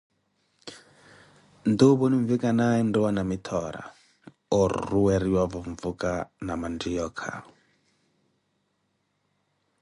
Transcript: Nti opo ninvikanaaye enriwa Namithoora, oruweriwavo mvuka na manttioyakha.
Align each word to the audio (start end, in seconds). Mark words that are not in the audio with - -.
Nti 1.69 1.83
opo 1.91 2.03
ninvikanaaye 2.07 2.79
enriwa 2.83 3.09
Namithoora, 3.15 3.83
oruweriwavo 4.59 5.59
mvuka 5.71 6.11
na 6.45 6.53
manttioyakha. 6.59 7.33